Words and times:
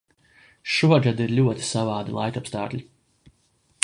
Šogad 0.75 1.21
ir 1.25 1.33
ļoti 1.39 1.67
savādi 1.67 2.15
laikapstākļi. 2.21 2.81